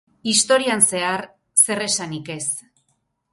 [0.29, 1.25] Historian zehar
[1.65, 2.43] zer esanik ez.